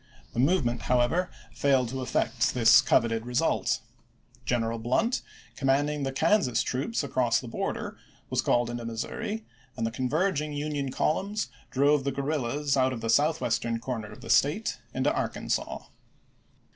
[0.33, 3.81] The move ment, however, failed to effect this coveted result.
[4.45, 5.21] G eneral Blunt,
[5.55, 9.45] commanding the Kansas troops across the border, was called into Missouri,
[9.77, 14.31] and the converging Union columns drove the guerrillas out of the southwest corner of the
[14.31, 15.83] State into Ar kansas.